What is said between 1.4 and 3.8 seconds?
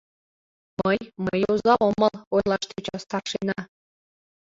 оза омыл,— ойлаш тӧча старшина.